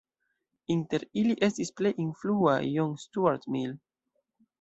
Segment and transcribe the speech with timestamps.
[0.75, 3.77] Inter ili estis plej influa John Stuart Mill.